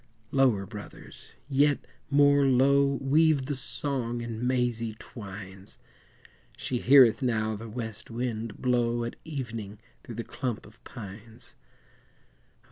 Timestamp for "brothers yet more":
0.65-2.47